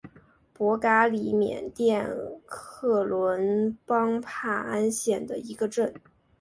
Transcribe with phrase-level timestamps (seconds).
[0.51, 2.09] 博嘎里缅甸
[2.43, 5.93] 克伦邦帕安县的一个镇。